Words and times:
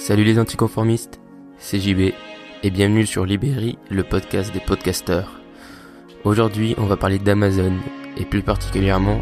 Salut 0.00 0.24
les 0.24 0.38
anticonformistes, 0.38 1.20
c'est 1.58 1.78
JB 1.78 2.14
et 2.62 2.70
bienvenue 2.70 3.04
sur 3.04 3.26
Libéry, 3.26 3.76
le 3.90 4.02
podcast 4.02 4.50
des 4.50 4.58
podcasteurs. 4.58 5.30
Aujourd'hui, 6.24 6.74
on 6.78 6.86
va 6.86 6.96
parler 6.96 7.18
d'Amazon 7.18 7.74
et 8.16 8.24
plus 8.24 8.40
particulièrement 8.40 9.20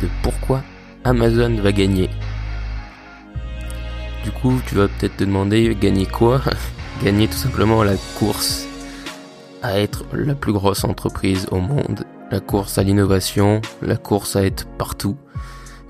de 0.00 0.08
pourquoi 0.22 0.62
Amazon 1.02 1.56
va 1.56 1.72
gagner. 1.72 2.10
Du 4.22 4.30
coup, 4.30 4.54
tu 4.68 4.76
vas 4.76 4.86
peut-être 4.86 5.16
te 5.16 5.24
demander 5.24 5.74
gagner 5.74 6.06
quoi? 6.06 6.40
Gagner 7.04 7.26
tout 7.26 7.36
simplement 7.36 7.82
la 7.82 7.96
course 8.16 8.68
à 9.62 9.80
être 9.80 10.04
la 10.12 10.36
plus 10.36 10.52
grosse 10.52 10.84
entreprise 10.84 11.48
au 11.50 11.58
monde, 11.58 12.04
la 12.30 12.38
course 12.38 12.78
à 12.78 12.84
l'innovation, 12.84 13.60
la 13.82 13.96
course 13.96 14.36
à 14.36 14.44
être 14.44 14.68
partout 14.78 15.16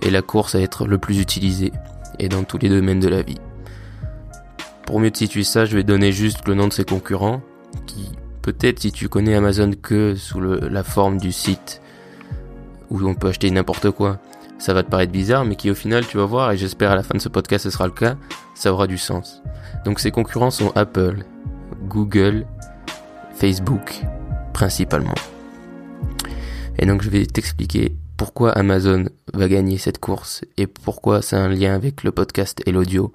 et 0.00 0.08
la 0.08 0.22
course 0.22 0.54
à 0.54 0.60
être 0.60 0.86
le 0.86 0.96
plus 0.96 1.20
utilisé 1.20 1.72
et 2.18 2.30
dans 2.30 2.44
tous 2.44 2.56
les 2.56 2.70
domaines 2.70 3.00
de 3.00 3.08
la 3.08 3.20
vie. 3.20 3.38
Pour 4.90 4.98
mieux 4.98 5.12
te 5.12 5.18
situer 5.18 5.44
ça, 5.44 5.66
je 5.66 5.76
vais 5.76 5.84
donner 5.84 6.10
juste 6.10 6.48
le 6.48 6.54
nom 6.54 6.66
de 6.66 6.72
ses 6.72 6.82
concurrents, 6.82 7.42
qui 7.86 8.08
peut-être 8.42 8.80
si 8.80 8.90
tu 8.90 9.08
connais 9.08 9.36
Amazon 9.36 9.70
que 9.80 10.16
sous 10.16 10.40
la 10.40 10.82
forme 10.82 11.18
du 11.18 11.30
site 11.30 11.80
où 12.90 13.00
on 13.06 13.14
peut 13.14 13.28
acheter 13.28 13.52
n'importe 13.52 13.92
quoi, 13.92 14.18
ça 14.58 14.74
va 14.74 14.82
te 14.82 14.90
paraître 14.90 15.12
bizarre, 15.12 15.44
mais 15.44 15.54
qui 15.54 15.70
au 15.70 15.76
final, 15.76 16.04
tu 16.04 16.16
vas 16.16 16.24
voir, 16.24 16.50
et 16.50 16.56
j'espère 16.56 16.90
à 16.90 16.96
la 16.96 17.04
fin 17.04 17.14
de 17.16 17.22
ce 17.22 17.28
podcast 17.28 17.62
ce 17.62 17.70
sera 17.70 17.86
le 17.86 17.92
cas, 17.92 18.16
ça 18.56 18.72
aura 18.72 18.88
du 18.88 18.98
sens. 18.98 19.44
Donc 19.84 20.00
ses 20.00 20.10
concurrents 20.10 20.50
sont 20.50 20.72
Apple, 20.74 21.18
Google, 21.86 22.44
Facebook, 23.36 24.00
principalement. 24.52 25.14
Et 26.80 26.86
donc 26.86 27.02
je 27.02 27.10
vais 27.10 27.26
t'expliquer 27.26 27.94
pourquoi 28.16 28.50
Amazon 28.50 29.04
va 29.34 29.46
gagner 29.46 29.78
cette 29.78 30.00
course 30.00 30.44
et 30.56 30.66
pourquoi 30.66 31.22
c'est 31.22 31.36
un 31.36 31.48
lien 31.48 31.76
avec 31.76 32.02
le 32.02 32.10
podcast 32.10 32.60
et 32.66 32.72
l'audio, 32.72 33.12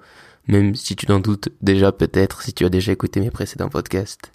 même 0.48 0.74
si 0.74 0.96
tu 0.96 1.06
t'en 1.06 1.20
doutes 1.20 1.48
déjà 1.60 1.92
peut-être 1.92 2.42
si 2.42 2.52
tu 2.52 2.64
as 2.64 2.68
déjà 2.68 2.92
écouté 2.92 3.20
mes 3.20 3.30
précédents 3.30 3.68
podcasts. 3.68 4.32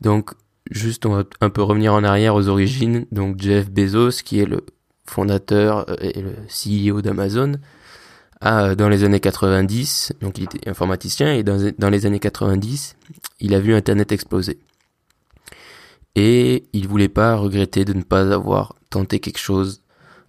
Donc 0.00 0.32
juste 0.70 1.06
on 1.06 1.14
va 1.14 1.24
un 1.40 1.50
peu 1.50 1.62
revenir 1.62 1.94
en 1.94 2.04
arrière 2.04 2.34
aux 2.34 2.48
origines. 2.48 3.06
Donc 3.12 3.40
Jeff 3.40 3.70
Bezos, 3.70 4.22
qui 4.24 4.40
est 4.40 4.46
le 4.46 4.64
fondateur 5.06 5.88
euh, 5.90 5.96
et 6.00 6.20
le 6.20 6.34
CEO 6.48 7.02
d'Amazon, 7.02 7.54
a 8.40 8.74
dans 8.74 8.88
les 8.88 9.02
années 9.02 9.20
90, 9.20 10.12
donc 10.20 10.38
il 10.38 10.44
était 10.44 10.68
informaticien 10.68 11.34
et 11.34 11.42
dans, 11.42 11.72
dans 11.76 11.90
les 11.90 12.06
années 12.06 12.20
90, 12.20 12.94
il 13.40 13.54
a 13.54 13.60
vu 13.60 13.74
Internet 13.74 14.12
exploser. 14.12 14.60
Et 16.14 16.64
il 16.72 16.86
voulait 16.86 17.08
pas 17.08 17.36
regretter 17.36 17.84
de 17.84 17.92
ne 17.92 18.02
pas 18.02 18.32
avoir 18.32 18.74
tenté 18.90 19.18
quelque 19.18 19.38
chose 19.38 19.82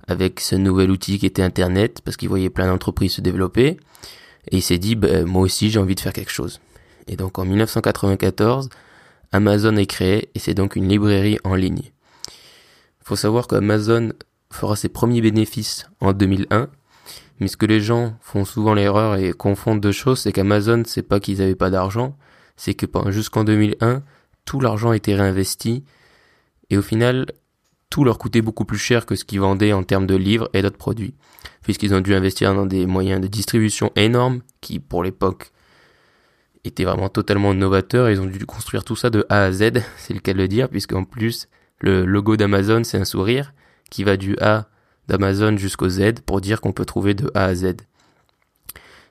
avec 0.08 0.40
ce 0.40 0.56
nouvel 0.56 0.90
outil 0.92 1.20
qui 1.20 1.26
était 1.26 1.44
Internet, 1.44 2.02
parce 2.04 2.18
qu'il 2.18 2.30
voyait 2.30 2.50
plein 2.50 2.68
d'entreprises 2.68 3.14
se 3.14 3.22
développer. 3.22 3.78
Et 4.52 4.58
il 4.58 4.62
s'est 4.62 4.78
dit, 4.78 4.96
ben, 4.96 5.26
moi 5.26 5.42
aussi 5.44 5.70
j'ai 5.70 5.80
envie 5.80 5.96
de 5.96 6.00
faire 6.00 6.14
quelque 6.14 6.32
chose. 6.32 6.60
Et 7.08 7.16
donc 7.16 7.40
en 7.40 7.46
1994, 7.46 8.70
Amazon 9.32 9.76
est 9.76 9.86
créé 9.86 10.30
et 10.36 10.40
c'est 10.40 10.54
donc 10.54 10.76
une 10.76 10.88
librairie 10.88 11.38
en 11.44 11.56
ligne. 11.56 11.92
Il 13.02 13.04
faut 13.06 13.16
savoir 13.16 13.48
qu'Amazon 13.48 14.14
fera 14.52 14.76
ses 14.76 14.90
premiers 14.90 15.22
bénéfices 15.22 15.88
en 16.00 16.14
2001, 16.14 16.70
mais 17.40 17.48
ce 17.48 17.58
que 17.58 17.66
les 17.66 17.82
gens 17.82 18.16
font 18.22 18.46
souvent 18.46 18.74
l'erreur 18.74 19.16
et 19.16 19.32
confondent 19.32 19.82
deux 19.82 19.92
choses, 19.92 20.20
c'est 20.20 20.32
qu'Amazon, 20.32 20.84
c'est 20.86 21.04
pas 21.04 21.20
qu'ils 21.20 21.42
avaient 21.42 21.56
pas 21.56 21.70
d'argent, 21.70 22.18
c'est 22.58 22.74
que 22.74 22.86
jusqu'en 23.12 23.44
2001, 23.44 24.04
tout 24.46 24.60
l'argent 24.60 24.94
était 24.94 25.16
réinvesti 25.16 25.84
et 26.70 26.78
au 26.78 26.82
final, 26.82 27.28
tout 27.90 28.04
leur 28.04 28.18
coûtait 28.18 28.42
beaucoup 28.42 28.66
plus 28.66 28.78
cher 28.78 29.06
que 29.06 29.16
ce 29.16 29.26
qu'ils 29.26 29.40
vendaient 29.40 29.74
en 29.74 29.84
termes 29.84 30.08
de 30.08 30.16
livres 30.16 30.50
et 30.54 30.62
d'autres 30.62 30.78
produits, 30.78 31.16
puisqu'ils 31.64 31.94
ont 31.94 32.02
dû 32.02 32.14
investir 32.14 32.54
dans 32.54 32.66
des 32.66 32.86
moyens 32.86 33.22
de 33.22 33.28
distribution 33.28 33.92
énormes 33.96 34.42
qui, 34.62 34.80
pour 34.80 35.04
l'époque, 35.04 35.52
étaient 36.64 36.84
vraiment 36.84 37.10
totalement 37.10 37.54
novateurs. 37.54 38.10
Ils 38.10 38.22
ont 38.22 38.26
dû 38.26 38.46
construire 38.46 38.84
tout 38.84 38.96
ça 38.96 39.10
de 39.10 39.26
A 39.30 39.46
à 39.46 39.52
Z, 39.52 39.72
c'est 39.98 40.14
le 40.14 40.20
cas 40.20 40.34
de 40.34 40.38
le 40.38 40.48
dire, 40.48 40.70
puisqu'en 40.70 41.04
plus, 41.04 41.48
le 41.80 42.06
logo 42.06 42.38
d'Amazon, 42.38 42.84
c'est 42.84 42.98
un 42.98 43.06
sourire 43.06 43.54
qui 43.90 44.04
va 44.04 44.18
du 44.18 44.38
A 44.40 44.68
d'Amazon 45.08 45.58
jusqu'au 45.58 45.90
Z 45.90 46.22
pour 46.26 46.42
dire 46.42 46.62
qu'on 46.62 46.74
peut 46.74 46.86
trouver 46.86 47.16
de 47.16 47.32
A 47.34 47.46
à 47.46 47.56
Z. 47.56 47.76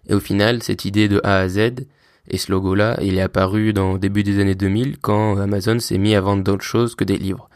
Et 0.08 0.14
au 0.14 0.20
final, 0.20 0.62
cette 0.62 0.84
idée 0.84 1.08
de 1.08 1.20
A 1.24 1.38
à 1.38 1.48
Z, 1.48 1.58
et 2.30 2.36
ce 2.36 2.52
logo-là, 2.52 2.98
il 3.02 3.16
est 3.16 3.22
apparu 3.22 3.72
dans 3.72 3.94
le 3.94 3.98
début 3.98 4.22
des 4.22 4.38
années 4.38 4.54
2000 4.54 4.98
quand 4.98 5.38
Amazon 5.38 5.78
s'est 5.80 5.98
mis 5.98 6.14
à 6.14 6.20
vendre 6.20 6.44
d'autres 6.44 6.64
choses 6.64 6.94
que 6.94 7.04
des 7.04 7.16
livres. 7.16 7.48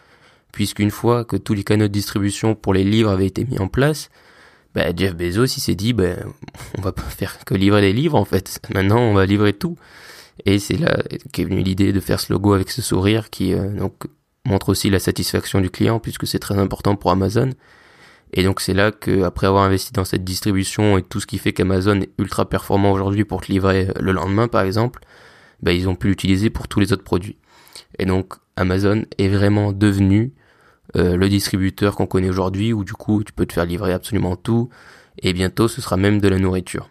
Puisqu'une 0.52 0.90
fois 0.90 1.24
que 1.24 1.36
tous 1.36 1.54
les 1.54 1.64
canaux 1.64 1.88
de 1.88 1.92
distribution 1.92 2.54
pour 2.54 2.74
les 2.74 2.84
livres 2.84 3.10
avaient 3.10 3.26
été 3.26 3.44
mis 3.44 3.58
en 3.58 3.68
place, 3.68 4.10
bah, 4.74 4.94
Jeff 4.94 5.14
Bezos 5.14 5.46
s'est 5.46 5.74
dit 5.74 5.92
ben 5.92 6.18
on 6.78 6.82
va 6.82 6.92
pas 6.92 7.02
faire 7.02 7.44
que 7.44 7.54
livrer 7.54 7.80
des 7.80 7.92
livres 7.92 8.16
en 8.16 8.24
fait. 8.24 8.60
Maintenant 8.74 9.00
on 9.00 9.14
va 9.14 9.26
livrer 9.26 9.52
tout. 9.52 9.76
Et 10.46 10.58
c'est 10.58 10.76
là 10.76 10.96
qu'est 11.32 11.44
venue 11.44 11.62
l'idée 11.62 11.92
de 11.92 12.00
faire 12.00 12.20
ce 12.20 12.32
logo 12.32 12.54
avec 12.54 12.70
ce 12.70 12.82
sourire 12.82 13.30
qui 13.30 13.54
euh, 13.54 13.68
donc 13.68 14.04
montre 14.44 14.70
aussi 14.70 14.90
la 14.90 14.98
satisfaction 14.98 15.60
du 15.60 15.70
client 15.70 16.00
puisque 16.00 16.26
c'est 16.26 16.38
très 16.38 16.58
important 16.58 16.96
pour 16.96 17.10
Amazon. 17.10 17.50
Et 18.32 18.44
donc 18.44 18.60
c'est 18.60 18.72
là 18.72 18.92
que 18.92 19.22
après 19.22 19.46
avoir 19.46 19.64
investi 19.64 19.92
dans 19.92 20.06
cette 20.06 20.24
distribution 20.24 20.96
et 20.96 21.02
tout 21.02 21.20
ce 21.20 21.26
qui 21.26 21.36
fait 21.36 21.52
qu'Amazon 21.52 22.00
est 22.00 22.10
ultra 22.18 22.48
performant 22.48 22.92
aujourd'hui 22.92 23.24
pour 23.24 23.42
te 23.42 23.52
livrer 23.52 23.88
euh, 23.88 23.92
le 24.00 24.12
lendemain 24.12 24.48
par 24.48 24.62
exemple, 24.62 25.00
bah, 25.62 25.72
ils 25.72 25.88
ont 25.88 25.94
pu 25.94 26.08
l'utiliser 26.08 26.48
pour 26.48 26.66
tous 26.66 26.80
les 26.80 26.92
autres 26.92 27.04
produits. 27.04 27.36
Et 27.98 28.06
donc 28.06 28.34
Amazon 28.56 29.04
est 29.18 29.28
vraiment 29.28 29.72
devenu 29.72 30.32
euh, 30.96 31.16
le 31.16 31.28
distributeur 31.28 31.96
qu'on 31.96 32.06
connaît 32.06 32.28
aujourd'hui 32.28 32.72
où 32.74 32.84
du 32.84 32.92
coup 32.92 33.24
tu 33.24 33.32
peux 33.32 33.46
te 33.46 33.54
faire 33.54 33.64
livrer 33.64 33.94
absolument 33.94 34.36
tout 34.36 34.68
et 35.22 35.32
bientôt 35.32 35.66
ce 35.66 35.80
sera 35.80 35.96
même 35.96 36.20
de 36.20 36.28
la 36.28 36.38
nourriture. 36.38 36.90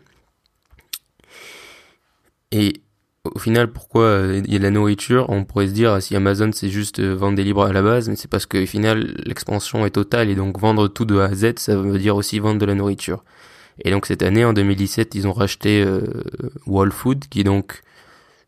Et 2.51 2.81
au 3.23 3.37
final, 3.37 3.71
pourquoi 3.71 4.03
euh, 4.03 4.41
il 4.43 4.51
y 4.51 4.55
a 4.55 4.59
de 4.59 4.63
la 4.63 4.71
nourriture? 4.71 5.27
On 5.29 5.45
pourrait 5.45 5.67
se 5.67 5.73
dire 5.73 6.01
si 6.01 6.15
Amazon 6.15 6.49
c'est 6.51 6.69
juste 6.69 6.99
euh, 6.99 7.15
vendre 7.15 7.35
des 7.35 7.43
livres 7.43 7.63
à 7.63 7.71
la 7.71 7.83
base, 7.83 8.09
mais 8.09 8.15
c'est 8.15 8.29
parce 8.29 8.47
qu'au 8.47 8.65
final 8.65 9.13
l'expansion 9.23 9.85
est 9.85 9.91
totale 9.91 10.29
et 10.31 10.35
donc 10.35 10.59
vendre 10.59 10.87
tout 10.87 11.05
de 11.05 11.19
A 11.19 11.25
à 11.25 11.35
Z, 11.35 11.53
ça 11.57 11.75
veut 11.75 11.99
dire 11.99 12.15
aussi 12.15 12.39
vendre 12.39 12.59
de 12.59 12.65
la 12.65 12.73
nourriture. 12.73 13.23
Et 13.85 13.91
donc 13.91 14.07
cette 14.07 14.23
année, 14.23 14.43
en 14.45 14.53
2017, 14.53 15.13
ils 15.15 15.27
ont 15.27 15.33
racheté 15.33 15.83
Wall 16.67 16.91
Food, 16.91 17.25
qui 17.29 17.39
est 17.39 17.43
donc 17.43 17.81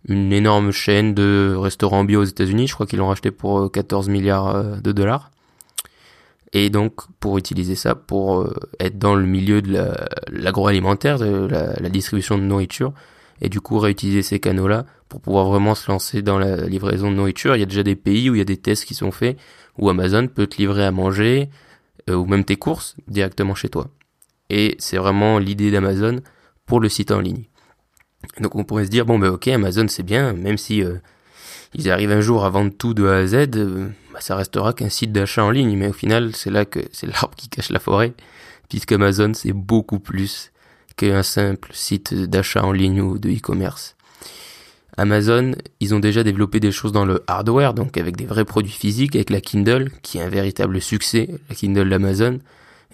une 0.08 0.34
énorme 0.34 0.72
chaîne 0.72 1.14
de 1.14 1.56
restaurants 1.58 2.04
bio 2.04 2.22
aux 2.22 2.26
États-Unis. 2.26 2.68
Je 2.68 2.74
crois 2.74 2.86
qu'ils 2.86 3.00
l'ont 3.00 3.08
racheté 3.08 3.32
pour 3.32 3.72
14 3.72 4.10
milliards 4.10 4.82
de 4.82 4.92
dollars. 4.92 5.32
Et 6.54 6.70
donc 6.70 7.02
pour 7.20 7.38
utiliser 7.38 7.76
ça, 7.76 7.96
pour 7.96 8.48
être 8.80 9.00
dans 9.00 9.16
le 9.16 9.26
milieu 9.26 9.62
de 9.62 9.92
l'agroalimentaire, 10.32 11.18
de 11.18 11.48
la 11.50 11.90
distribution 11.90 12.38
de 12.38 12.44
nourriture, 12.44 12.94
et 13.42 13.50
du 13.50 13.62
coup 13.62 13.78
réutiliser 13.78 14.22
ces 14.22 14.40
canaux-là 14.40 14.86
pour 15.10 15.22
pouvoir 15.22 15.46
vraiment 15.46 15.76
se 15.76 15.92
lancer 15.92 16.22
dans 16.22 16.40
la 16.40 16.66
livraison 16.66 17.12
de 17.12 17.16
nourriture. 17.16 17.56
Il 17.56 17.60
y 17.60 17.64
a 17.64 17.68
déjà 17.68 17.84
des 17.84 17.96
pays 17.96 18.30
où 18.30 18.36
il 18.36 18.40
y 18.40 18.42
a 18.42 18.46
des 18.46 18.58
tests 18.58 18.86
qui 18.86 18.96
sont 18.96 19.12
faits 19.12 19.38
où 19.78 19.90
Amazon 19.90 20.28
peut 20.28 20.48
te 20.48 20.58
livrer 20.58 20.86
à 20.86 20.92
manger 20.92 21.50
euh, 22.10 22.16
ou 22.16 22.26
même 22.26 22.46
tes 22.46 22.56
courses 22.56 22.96
directement 23.08 23.54
chez 23.54 23.70
toi. 23.70 23.90
Et 24.50 24.76
c'est 24.80 24.98
vraiment 24.98 25.40
l'idée 25.40 25.72
d'Amazon 25.72 26.22
pour 26.66 26.80
le 26.80 26.90
site 26.90 27.12
en 27.12 27.20
ligne. 27.20 27.44
Donc 28.40 28.56
on 28.56 28.64
pourrait 28.64 28.86
se 28.86 28.90
dire 28.90 29.06
bon 29.06 29.20
ben 29.20 29.30
ok 29.30 29.50
Amazon 29.50 29.88
c'est 29.90 30.04
bien 30.04 30.32
même 30.34 30.58
si 30.58 30.82
euh, 30.82 30.96
ils 31.74 31.90
arrivent 31.90 32.12
un 32.12 32.22
jour 32.22 32.46
à 32.46 32.50
vendre 32.50 32.72
tout 32.78 32.94
de 32.94 33.06
A 33.06 33.18
à 33.18 33.28
Z, 33.28 33.50
euh, 33.56 33.90
bah, 34.14 34.22
ça 34.22 34.36
restera 34.36 34.74
qu'un 34.74 34.90
site 34.90 35.12
d'achat 35.12 35.44
en 35.44 35.52
ligne. 35.52 35.76
Mais 35.78 35.88
au 35.88 35.94
final 35.94 36.36
c'est 36.36 36.52
là 36.52 36.66
que 36.66 36.80
c'est 36.92 37.08
l'arbre 37.08 37.36
qui 37.36 37.50
cache 37.50 37.70
la 37.70 37.80
forêt 37.80 38.14
puisqu'Amazon 38.70 39.34
c'est 39.34 39.54
beaucoup 39.54 40.00
plus 40.00 40.52
qu'un 40.96 41.24
simple 41.24 41.70
site 41.74 42.14
d'achat 42.14 42.64
en 42.64 42.72
ligne 42.72 43.02
ou 43.02 43.18
de 43.18 43.30
e-commerce. 43.30 43.96
Amazon, 44.98 45.54
ils 45.80 45.96
ont 45.96 46.00
déjà 46.00 46.24
développé 46.24 46.60
des 46.60 46.72
choses 46.72 46.92
dans 46.92 47.06
le 47.06 47.24
hardware, 47.28 47.74
donc 47.74 47.98
avec 47.98 48.16
des 48.16 48.26
vrais 48.26 48.46
produits 48.46 48.72
physiques, 48.72 49.16
avec 49.16 49.32
la 49.32 49.42
Kindle, 49.42 49.90
qui 50.04 50.20
est 50.20 50.22
un 50.22 50.30
véritable 50.30 50.80
succès, 50.82 51.30
la 51.50 51.56
Kindle 51.56 51.90
d'Amazon, 51.90 52.40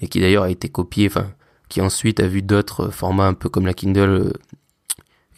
et 0.01 0.07
qui 0.07 0.21
d'ailleurs 0.21 0.43
a 0.43 0.49
été 0.49 0.69
copiée, 0.69 1.07
enfin, 1.07 1.27
qui 1.67 1.81
ensuite 1.81 2.21
a 2.21 2.27
vu 2.27 2.41
d'autres 2.41 2.89
formats 2.89 3.27
un 3.27 3.33
peu 3.33 3.49
comme 3.49 3.65
la 3.65 3.73
Kindle 3.73 4.33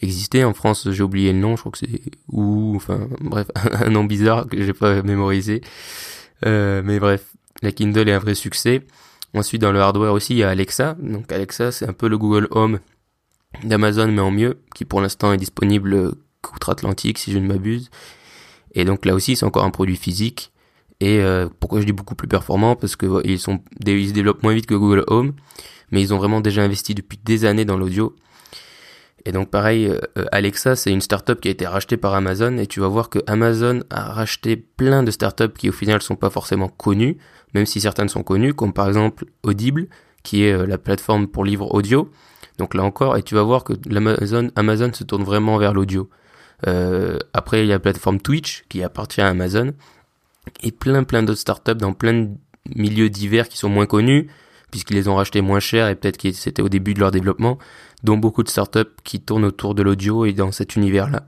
exister. 0.02 0.44
En 0.44 0.52
France, 0.52 0.88
j'ai 0.90 1.02
oublié 1.02 1.32
le 1.32 1.38
nom, 1.38 1.56
je 1.56 1.60
crois 1.62 1.72
que 1.72 1.78
c'est 1.78 2.00
ou, 2.28 2.74
enfin, 2.76 3.08
bref, 3.20 3.46
un 3.54 3.90
nom 3.90 4.04
bizarre 4.04 4.46
que 4.48 4.62
j'ai 4.62 4.72
pas 4.72 5.02
mémorisé. 5.02 5.62
Euh, 6.44 6.82
mais 6.84 6.98
bref, 6.98 7.32
la 7.62 7.72
Kindle 7.72 8.08
est 8.08 8.12
un 8.12 8.18
vrai 8.18 8.34
succès. 8.34 8.82
Ensuite, 9.34 9.62
dans 9.62 9.72
le 9.72 9.80
hardware 9.80 10.12
aussi, 10.12 10.34
il 10.34 10.38
y 10.38 10.42
a 10.42 10.50
Alexa. 10.50 10.96
Donc 11.00 11.32
Alexa, 11.32 11.72
c'est 11.72 11.88
un 11.88 11.92
peu 11.92 12.08
le 12.08 12.18
Google 12.18 12.48
Home 12.50 12.80
d'Amazon, 13.64 14.08
mais 14.08 14.20
en 14.20 14.30
mieux, 14.30 14.60
qui 14.74 14.84
pour 14.84 15.00
l'instant 15.00 15.32
est 15.32 15.38
disponible 15.38 16.12
outre-Atlantique, 16.54 17.18
si 17.18 17.32
je 17.32 17.38
ne 17.38 17.46
m'abuse. 17.46 17.90
Et 18.74 18.84
donc 18.84 19.04
là 19.04 19.14
aussi, 19.14 19.36
c'est 19.36 19.46
encore 19.46 19.64
un 19.64 19.70
produit 19.70 19.96
physique. 19.96 20.52
Et 21.00 21.20
euh, 21.20 21.48
pourquoi 21.60 21.80
je 21.80 21.86
dis 21.86 21.92
beaucoup 21.92 22.14
plus 22.14 22.28
performant? 22.28 22.76
Parce 22.76 22.96
que 22.96 23.26
ils 23.26 23.38
sont, 23.38 23.60
ils 23.84 24.08
se 24.08 24.12
développent 24.12 24.42
moins 24.42 24.54
vite 24.54 24.66
que 24.66 24.74
Google 24.74 25.04
Home, 25.08 25.32
mais 25.90 26.00
ils 26.00 26.14
ont 26.14 26.18
vraiment 26.18 26.40
déjà 26.40 26.62
investi 26.62 26.94
depuis 26.94 27.18
des 27.22 27.44
années 27.44 27.64
dans 27.64 27.76
l'audio. 27.76 28.14
Et 29.24 29.32
donc 29.32 29.50
pareil, 29.50 29.86
euh, 29.86 30.24
Alexa, 30.32 30.74
c'est 30.76 30.90
une 30.90 31.00
startup 31.00 31.40
qui 31.40 31.48
a 31.48 31.50
été 31.50 31.66
rachetée 31.66 31.96
par 31.96 32.14
Amazon 32.14 32.58
et 32.58 32.66
tu 32.66 32.80
vas 32.80 32.88
voir 32.88 33.08
que 33.08 33.20
Amazon 33.26 33.80
a 33.90 34.12
racheté 34.12 34.56
plein 34.56 35.02
de 35.02 35.10
startups 35.10 35.52
qui 35.56 35.68
au 35.68 35.72
final 35.72 36.02
sont 36.02 36.16
pas 36.16 36.30
forcément 36.30 36.68
connues, 36.68 37.18
même 37.54 37.66
si 37.66 37.80
certaines 37.80 38.08
sont 38.08 38.24
connues, 38.24 38.54
comme 38.54 38.72
par 38.72 38.88
exemple 38.88 39.26
Audible, 39.42 39.86
qui 40.22 40.44
est 40.44 40.52
euh, 40.52 40.66
la 40.66 40.78
plateforme 40.78 41.28
pour 41.28 41.44
livres 41.44 41.72
audio. 41.72 42.10
Donc 42.58 42.74
là 42.74 42.82
encore, 42.82 43.16
et 43.16 43.22
tu 43.22 43.34
vas 43.34 43.42
voir 43.42 43.64
que 43.64 43.72
Amazon 44.56 44.92
se 44.92 45.04
tourne 45.04 45.22
vraiment 45.22 45.56
vers 45.56 45.72
l'audio. 45.72 46.10
Euh, 46.66 47.18
après, 47.32 47.64
il 47.64 47.68
y 47.68 47.72
a 47.72 47.76
la 47.76 47.80
plateforme 47.80 48.20
Twitch 48.20 48.64
qui 48.68 48.82
appartient 48.82 49.20
à 49.20 49.28
Amazon 49.28 49.72
et 50.62 50.72
plein 50.72 51.04
plein 51.04 51.22
d'autres 51.22 51.40
startups 51.40 51.74
dans 51.74 51.92
plein 51.92 52.12
de 52.12 52.28
milieux 52.74 53.08
divers 53.08 53.48
qui 53.48 53.56
sont 53.56 53.68
moins 53.68 53.86
connus 53.86 54.28
puisqu'ils 54.72 54.94
les 54.94 55.06
ont 55.06 55.14
rachetés 55.14 55.42
moins 55.42 55.60
cher 55.60 55.88
et 55.88 55.94
peut-être 55.94 56.16
que 56.16 56.32
c'était 56.32 56.62
au 56.62 56.68
début 56.68 56.94
de 56.94 57.00
leur 57.00 57.12
développement, 57.12 57.58
dont 58.02 58.16
beaucoup 58.16 58.42
de 58.42 58.48
startups 58.48 58.94
qui 59.04 59.20
tournent 59.20 59.44
autour 59.44 59.74
de 59.74 59.82
l'audio 59.82 60.24
et 60.24 60.32
dans 60.32 60.52
cet 60.52 60.76
univers-là. 60.76 61.26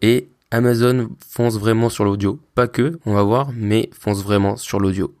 Et 0.00 0.28
Amazon 0.50 1.08
fonce 1.26 1.58
vraiment 1.58 1.88
sur 1.88 2.04
l'audio. 2.04 2.38
Pas 2.54 2.68
que, 2.68 2.98
on 3.06 3.14
va 3.14 3.22
voir, 3.22 3.50
mais 3.54 3.90
fonce 3.92 4.22
vraiment 4.22 4.56
sur 4.56 4.80
l'audio. 4.80 5.14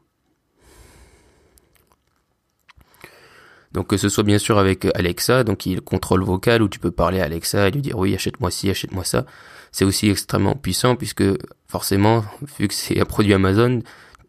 Donc 3.72 3.86
que 3.86 3.96
ce 3.96 4.08
soit 4.08 4.24
bien 4.24 4.38
sûr 4.38 4.58
avec 4.58 4.86
Alexa, 4.94 5.44
donc 5.44 5.64
il 5.64 5.80
contrôle 5.80 6.22
vocal 6.22 6.62
où 6.62 6.68
tu 6.68 6.78
peux 6.78 6.90
parler 6.90 7.20
à 7.20 7.24
Alexa 7.24 7.68
et 7.68 7.70
lui 7.70 7.80
dire 7.80 7.98
oui 7.98 8.14
achète-moi 8.14 8.50
ci, 8.50 8.68
achète-moi 8.70 9.04
ça. 9.04 9.24
C'est 9.70 9.86
aussi 9.86 10.10
extrêmement 10.10 10.54
puissant 10.54 10.94
puisque 10.94 11.24
forcément, 11.66 12.22
vu 12.58 12.68
que 12.68 12.74
c'est 12.74 13.00
un 13.00 13.06
produit 13.06 13.32
Amazon, 13.32 13.80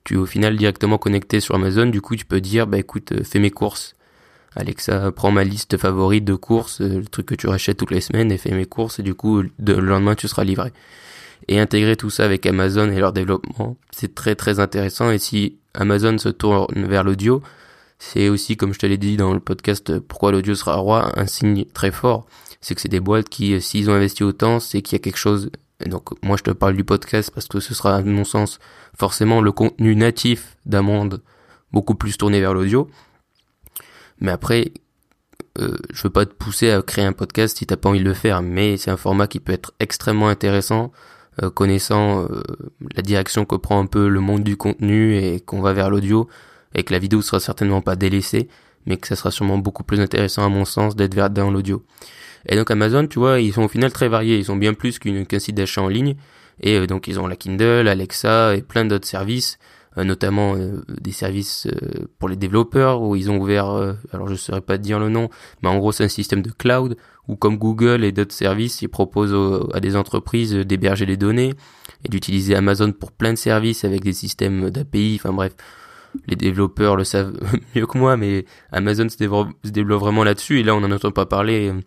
tu 0.06 0.14
es 0.14 0.18
au 0.18 0.26
final 0.26 0.56
directement 0.56 0.98
connecté 0.98 1.42
sur 1.42 1.56
Amazon, 1.56 1.88
du 1.88 2.00
coup 2.00 2.16
tu 2.16 2.26
peux 2.26 2.40
dire 2.40 2.68
bah 2.68 2.78
écoute 2.78 3.12
euh, 3.12 3.24
fais 3.24 3.40
mes 3.40 3.52
courses. 3.52 3.96
Alexa 4.56 5.12
prends 5.12 5.32
ma 5.32 5.44
liste 5.44 5.78
favorite 5.78 6.26
de 6.26 6.36
courses, 6.36 6.82
euh, 6.82 7.00
le 7.00 7.06
truc 7.06 7.26
que 7.28 7.36
tu 7.36 7.48
rachètes 7.48 7.78
toutes 7.78 7.92
les 7.92 8.02
semaines 8.02 8.32
et 8.32 8.38
fais 8.38 8.52
mes 8.52 8.66
courses 8.66 9.00
et 9.00 9.04
du 9.04 9.16
coup 9.16 9.42
le 9.42 9.80
lendemain 9.80 10.16
tu 10.16 10.28
seras 10.28 10.44
livré. 10.44 10.72
Et 11.48 11.60
intégrer 11.60 11.98
tout 11.98 12.10
ça 12.10 12.24
avec 12.24 12.46
Amazon 12.46 12.90
et 12.90 13.00
leur 13.00 13.12
développement, 13.12 13.76
c'est 13.92 14.16
très 14.16 14.36
très 14.36 14.60
intéressant 14.60 15.12
et 15.12 15.18
si 15.18 15.58
Amazon 15.74 16.18
se 16.18 16.30
tourne 16.30 16.86
vers 16.86 17.04
l'audio, 17.04 17.42
c'est 18.06 18.28
aussi, 18.28 18.58
comme 18.58 18.74
je 18.74 18.80
te 18.80 18.86
l'ai 18.86 18.98
dit 18.98 19.16
dans 19.16 19.34
le 19.34 19.40
podcast 19.40 19.98
Pourquoi 20.00 20.34
l'audio 20.34 20.56
sera 20.56 20.76
roi, 20.76 21.18
un 21.18 21.26
signe 21.26 21.64
très 21.74 21.90
fort. 21.90 22.26
C'est 22.60 22.76
que 22.76 22.82
c'est 22.82 22.90
des 22.90 23.00
boîtes 23.00 23.30
qui, 23.30 23.60
s'ils 23.62 23.90
ont 23.90 23.94
investi 23.94 24.24
autant, 24.24 24.60
c'est 24.60 24.82
qu'il 24.82 24.98
y 24.98 24.98
a 24.98 25.00
quelque 25.00 25.18
chose. 25.18 25.50
Donc, 25.86 26.10
moi, 26.22 26.36
je 26.38 26.44
te 26.44 26.52
parle 26.52 26.76
du 26.76 26.84
podcast 26.84 27.32
parce 27.34 27.48
que 27.48 27.62
ce 27.62 27.74
sera, 27.74 27.96
à 27.96 28.02
mon 28.02 28.26
sens, 28.26 28.60
forcément 28.96 29.42
le 29.42 29.54
contenu 29.54 29.96
natif 29.96 30.58
d'un 30.66 30.82
monde 30.82 31.22
beaucoup 31.72 31.96
plus 31.96 32.18
tourné 32.18 32.42
vers 32.42 32.54
l'audio. 32.54 32.90
Mais 34.24 34.32
après, 34.32 34.72
euh, 35.60 35.78
je 35.94 36.04
veux 36.04 36.10
pas 36.10 36.26
te 36.26 36.34
pousser 36.34 36.72
à 36.72 36.82
créer 36.82 37.06
un 37.06 37.14
podcast 37.14 37.58
si 37.58 37.68
t'as 37.68 37.78
pas 37.78 37.90
envie 37.90 38.00
de 38.00 38.06
le 38.06 38.16
faire, 38.16 38.42
mais 38.42 38.78
c'est 38.78 38.90
un 38.90 38.98
format 38.98 39.28
qui 39.28 39.40
peut 39.40 39.54
être 39.54 39.74
extrêmement 39.80 40.30
intéressant, 40.30 40.92
euh, 41.44 41.52
connaissant 41.52 42.24
euh, 42.24 42.42
la 42.96 43.04
direction 43.04 43.46
que 43.46 43.56
prend 43.56 43.80
un 43.80 43.86
peu 43.86 44.08
le 44.08 44.20
monde 44.20 44.44
du 44.44 44.58
contenu 44.58 45.16
et 45.16 45.40
qu'on 45.40 45.62
va 45.62 45.74
vers 45.74 45.92
l'audio 45.92 46.28
et 46.74 46.84
que 46.84 46.94
la 46.94 47.00
vidéo 47.00 47.22
sera 47.22 47.40
certainement 47.40 47.82
pas 47.82 47.96
délaissée, 47.96 48.50
mais 48.86 48.98
que 48.98 49.08
ça 49.08 49.16
sera 49.16 49.30
sûrement 49.30 49.58
beaucoup 49.58 49.84
plus 49.84 50.00
intéressant 50.00 50.44
à 50.44 50.50
mon 50.50 50.66
sens 50.66 50.96
d'être 50.96 51.14
vers 51.14 51.30
dans 51.30 51.52
l'audio. 51.52 51.84
Et 52.48 52.56
donc 52.56 52.72
Amazon, 52.72 53.08
tu 53.08 53.20
vois, 53.20 53.40
ils 53.40 53.54
sont 53.54 53.64
au 53.64 53.68
final 53.68 53.92
très 53.92 54.10
variés, 54.10 54.38
ils 54.38 54.52
ont 54.52 54.56
bien 54.56 54.74
plus 54.74 55.00
qu'un 55.00 55.40
site 55.40 55.56
d'achat 55.56 55.82
en 55.82 55.88
ligne, 55.88 56.16
et 56.62 56.78
euh, 56.78 56.88
donc 56.88 57.08
ils 57.08 57.20
ont 57.20 57.28
la 57.28 57.36
Kindle, 57.36 57.88
Alexa 57.88 58.56
et 58.56 58.62
plein 58.62 58.86
d'autres 58.86 59.08
services, 59.08 59.60
notamment 59.98 60.56
euh, 60.56 60.82
des 61.02 61.12
services 61.12 61.68
pour 62.20 62.30
les 62.30 62.36
développeurs 62.36 63.02
où 63.02 63.16
ils 63.16 63.30
ont 63.30 63.38
ouvert, 63.38 63.66
alors 64.12 64.28
je 64.28 64.34
ne 64.34 64.38
saurais 64.38 64.62
pas 64.62 64.78
dire 64.78 65.00
le 65.00 65.10
nom, 65.10 65.30
mais 65.62 65.70
en 65.70 65.78
gros 65.78 65.92
c'est 65.92 66.04
un 66.04 66.10
système 66.10 66.42
de 66.42 66.52
cloud 66.52 66.98
où 67.28 67.36
comme 67.36 67.58
Google 67.58 68.04
et 68.04 68.12
d'autres 68.12 68.34
services, 68.34 68.82
ils 68.82 68.90
proposent 68.90 69.36
à 69.74 69.80
des 69.80 69.96
entreprises 69.96 70.54
d'héberger 70.54 71.06
les 71.06 71.18
données 71.18 71.54
et 72.04 72.10
d'utiliser 72.10 72.56
Amazon 72.56 72.92
pour 72.92 73.12
plein 73.12 73.34
de 73.34 73.38
services 73.38 73.86
avec 73.86 74.04
des 74.04 74.14
systèmes 74.14 74.70
d'API, 74.70 75.20
enfin 75.20 75.34
bref, 75.34 75.54
les 76.28 76.36
développeurs 76.36 76.96
le 76.96 77.04
savent 77.04 77.34
mieux 77.76 77.86
que 77.86 77.98
moi, 77.98 78.18
mais 78.18 78.46
Amazon 78.72 79.08
se 79.10 79.18
développe, 79.18 80.02
vraiment 80.02 80.24
là-dessus, 80.24 80.60
et 80.60 80.64
là 80.64 80.76
on 80.76 80.82
n'en 80.82 80.92
entend 80.92 81.12
pas 81.12 81.26
parler 81.26 81.70
euh, 81.70 81.80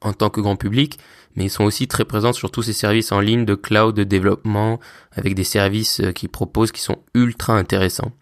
en 0.00 0.12
tant 0.12 0.30
que 0.30 0.40
grand 0.40 0.56
public, 0.56 0.98
mais 1.36 1.44
ils 1.44 1.50
sont 1.50 1.64
aussi 1.64 1.88
très 1.88 2.04
présents 2.04 2.32
sur 2.32 2.50
tous 2.50 2.62
ces 2.62 2.72
services 2.72 3.12
en 3.12 3.20
ligne 3.20 3.44
de 3.44 3.54
cloud, 3.54 3.94
de 3.94 4.04
développement, 4.04 4.80
avec 5.12 5.34
des 5.34 5.44
services 5.44 6.00
euh, 6.00 6.12
qu'ils 6.12 6.28
proposent 6.28 6.72
qui 6.72 6.80
sont 6.80 6.98
ultra 7.14 7.56
intéressants. 7.56 8.12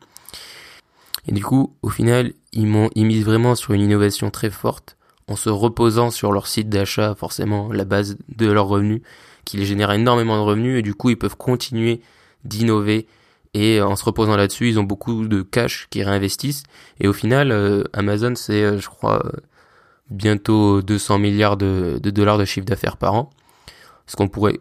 Et 1.26 1.32
du 1.32 1.44
coup, 1.44 1.76
au 1.82 1.90
final, 1.90 2.32
ils, 2.52 2.66
m'ont, 2.66 2.90
ils 2.94 3.06
misent 3.06 3.24
vraiment 3.24 3.54
sur 3.54 3.74
une 3.74 3.82
innovation 3.82 4.30
très 4.30 4.50
forte, 4.50 4.96
en 5.26 5.36
se 5.36 5.50
reposant 5.50 6.10
sur 6.10 6.32
leur 6.32 6.46
site 6.46 6.68
d'achat, 6.68 7.14
forcément 7.14 7.70
la 7.72 7.84
base 7.84 8.16
de 8.28 8.50
leurs 8.50 8.68
revenus, 8.68 9.02
qui 9.44 9.56
les 9.56 9.66
génère 9.66 9.92
énormément 9.92 10.36
de 10.36 10.42
revenus, 10.42 10.78
et 10.78 10.82
du 10.82 10.94
coup, 10.94 11.10
ils 11.10 11.18
peuvent 11.18 11.36
continuer 11.36 12.00
d'innover 12.44 13.06
et 13.54 13.80
en 13.80 13.96
se 13.96 14.04
reposant 14.04 14.36
là-dessus, 14.36 14.68
ils 14.68 14.78
ont 14.78 14.84
beaucoup 14.84 15.26
de 15.26 15.42
cash 15.42 15.88
qui 15.90 16.02
réinvestissent. 16.02 16.64
Et 17.00 17.08
au 17.08 17.12
final, 17.12 17.50
euh, 17.50 17.84
Amazon, 17.92 18.34
c'est, 18.34 18.62
euh, 18.62 18.78
je 18.78 18.88
crois, 18.88 19.24
euh, 19.26 19.30
bientôt 20.10 20.82
200 20.82 21.18
milliards 21.18 21.56
de, 21.56 21.98
dollars 22.02 22.38
de 22.38 22.44
chiffre 22.44 22.66
d'affaires 22.66 22.96
par 22.96 23.14
an. 23.14 23.30
Ce 24.06 24.16
qu'on 24.16 24.28
pourrait, 24.28 24.58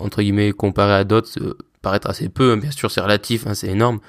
entre 0.00 0.22
guillemets, 0.22 0.52
comparer 0.52 0.94
à 0.94 1.04
d'autres, 1.04 1.56
paraître 1.82 2.08
assez 2.08 2.28
peu. 2.28 2.52
Hein. 2.52 2.56
Bien 2.56 2.70
sûr, 2.70 2.90
c'est 2.90 3.00
relatif, 3.00 3.46
hein, 3.46 3.54
c'est 3.54 3.68
énorme. 3.68 4.00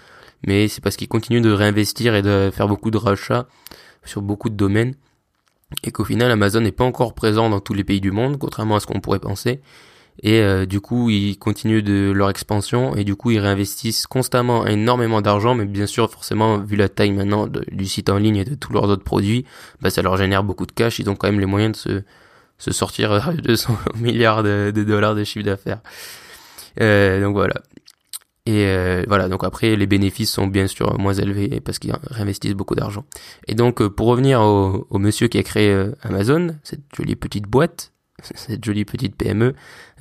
Mais 0.46 0.68
c'est 0.68 0.82
parce 0.82 0.96
qu'ils 0.96 1.08
continuent 1.08 1.42
de 1.42 1.52
réinvestir 1.52 2.16
et 2.16 2.22
de 2.22 2.50
faire 2.52 2.68
beaucoup 2.68 2.90
de 2.90 2.98
rachats 2.98 3.48
sur 4.04 4.22
beaucoup 4.22 4.50
de 4.50 4.56
domaines. 4.56 4.96
Et 5.84 5.92
qu'au 5.92 6.04
final, 6.04 6.32
Amazon 6.32 6.62
n'est 6.62 6.72
pas 6.72 6.84
encore 6.84 7.14
présent 7.14 7.50
dans 7.50 7.60
tous 7.60 7.74
les 7.74 7.84
pays 7.84 8.02
du 8.02 8.12
monde, 8.12 8.38
contrairement 8.40 8.76
à 8.76 8.80
ce 8.80 8.88
qu'on 8.88 9.00
pourrait 9.00 9.20
penser 9.20 9.62
et 10.24 10.40
euh, 10.40 10.66
du 10.66 10.82
coup 10.82 11.10
ils 11.10 11.38
continuent 11.38 11.82
de 11.82 12.12
leur 12.12 12.30
expansion 12.30 12.96
et 12.96 13.04
du 13.04 13.16
coup 13.16 13.32
ils 13.32 13.40
réinvestissent 13.40 14.06
constamment 14.06 14.68
énormément 14.68 15.22
d'argent. 15.22 15.56
Mais 15.56 15.66
bien 15.66 15.88
sûr 15.88 16.10
forcément 16.12 16.60
vu 16.60 16.76
la 16.76 16.90
taille 16.90 17.12
maintenant 17.12 17.48
du 17.48 17.86
site 17.86 18.10
en 18.10 18.18
ligne 18.18 18.38
et 18.38 18.46
de 18.46 18.56
tous 18.56 18.72
leurs 18.74 18.86
autres 18.86 19.04
produits 19.04 19.46
bah 19.82 19.90
ça 19.90 20.02
leur 20.02 20.18
génère 20.18 20.44
beaucoup 20.44 20.66
de 20.66 20.72
cash. 20.72 21.00
Ils 21.00 21.10
ont 21.10 21.16
quand 21.16 21.28
même 21.28 21.40
les 21.40 21.48
moyens 21.48 21.74
de 21.74 21.78
se, 21.78 22.04
se 22.60 22.72
sortir 22.72 23.34
200 23.44 23.78
milliards 23.96 24.44
de, 24.44 24.72
dollars 24.72 25.16
de 25.16 25.24
chiffre 25.24 25.46
d'affaires. 25.46 25.80
Euh, 26.80 27.20
donc 27.22 27.34
voilà. 27.34 27.56
Et 28.46 28.66
euh, 28.66 29.04
voilà. 29.08 29.28
Donc 29.28 29.44
après 29.44 29.76
les 29.76 29.88
bénéfices 29.88 30.32
sont 30.32 30.46
bien 30.46 30.68
sûr 30.68 31.00
moins 31.00 31.14
élevés 31.14 31.60
parce 31.62 31.80
qu'ils 31.80 31.94
réinvestissent 32.12 32.54
beaucoup 32.54 32.76
d'argent. 32.76 33.06
Et 33.48 33.56
donc 33.56 33.86
pour 33.88 34.06
revenir 34.06 34.42
au, 34.42 34.86
au 34.88 35.00
monsieur 35.00 35.28
qui 35.30 35.40
a 35.40 35.44
créé 35.44 35.88
Amazon 36.04 36.56
cette 36.64 36.82
jolie 36.96 37.16
petite 37.16 37.46
boîte 37.46 37.92
cette 38.22 38.64
jolie 38.64 38.86
petite 38.86 39.16
PME. 39.16 39.54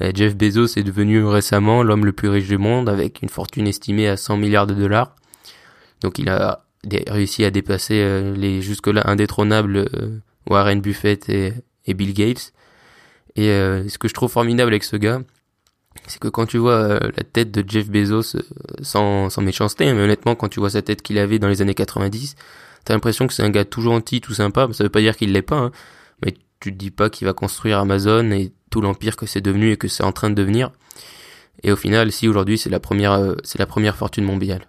Euh, 0.03 0.13
Jeff 0.15 0.37
Bezos 0.37 0.79
est 0.79 0.83
devenu 0.83 1.25
récemment 1.25 1.83
l'homme 1.83 2.05
le 2.05 2.13
plus 2.13 2.29
riche 2.29 2.49
du 2.49 2.59
monde 2.59 2.89
avec 2.89 3.23
une 3.23 3.29
fortune 3.29 3.67
estimée 3.67 4.09
à 4.09 4.17
100 4.17 4.37
milliards 4.37 4.67
de 4.67 4.75
dollars. 4.75 5.15
Donc 6.03 6.19
il 6.19 6.29
a 6.29 6.65
réussi 7.09 7.45
à 7.45 7.51
dépasser 7.51 8.01
euh, 8.01 8.35
les 8.35 8.63
jusque-là 8.63 9.03
indétrônables 9.05 9.77
euh, 9.77 10.19
Warren 10.49 10.81
Buffett 10.81 11.29
et, 11.29 11.55
Bill 11.89 12.15
Gates. 12.15 12.53
Et 13.37 13.47
ce 13.47 13.97
que 13.99 14.09
je 14.09 14.15
trouve 14.15 14.31
formidable 14.31 14.71
avec 14.71 14.85
ce 14.85 14.97
gars, 14.97 15.21
c'est 16.07 16.21
que 16.21 16.29
quand 16.29 16.47
tu 16.47 16.59
vois 16.59 16.99
la 17.01 17.25
tête 17.25 17.51
de 17.51 17.65
Jeff 17.69 17.89
Bezos, 17.89 18.37
sans, 18.83 19.39
méchanceté, 19.41 19.89
hein, 19.89 19.95
mais 19.95 20.03
honnêtement, 20.03 20.35
quand 20.35 20.49
tu 20.49 20.61
vois 20.61 20.71
sa 20.71 20.83
tête 20.83 21.03
qu'il 21.03 21.19
avait 21.19 21.39
dans 21.39 21.49
les 21.49 21.63
années 21.63 21.75
90, 21.75 22.37
t'as 22.85 22.95
l'impression 22.95 23.27
que 23.27 23.33
c'est 23.33 23.43
un 23.43 23.51
gars 23.51 23.65
tout 23.65 23.83
gentil, 23.83 24.21
tout 24.21 24.35
sympa. 24.35 24.69
Ça 24.73 24.85
veut 24.85 24.91
pas 24.91 25.01
dire 25.01 25.17
qu'il 25.17 25.33
l'est 25.33 25.43
pas, 25.43 25.57
hein, 25.57 25.73
mais 25.73 25.81
tu 26.61 26.73
te 26.73 26.77
dis 26.77 26.91
pas 26.91 27.11
qu'il 27.11 27.27
va 27.27 27.33
construire 27.33 27.79
Amazon 27.79 28.31
et 28.31 28.53
tout 28.71 28.81
l'empire 28.81 29.17
que 29.17 29.27
c'est 29.27 29.41
devenu 29.41 29.73
et 29.73 29.77
que 29.77 29.89
c'est 29.89 30.05
en 30.05 30.13
train 30.13 30.31
de 30.31 30.35
devenir. 30.35 30.71
Et 31.63 31.73
au 31.73 31.77
final, 31.77 32.13
si 32.13 32.29
aujourd'hui 32.29 32.59
c'est 32.59 32.71
la 32.71 32.81
première, 32.81 33.13
euh, 33.13 33.35
c'est 33.43 33.59
la 33.59 33.67
première 33.67 33.97
fortune 33.97 34.25
mondiale. 34.25 34.67